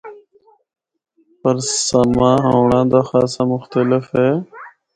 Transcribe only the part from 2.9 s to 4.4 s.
دا خاصا مختلف اے۔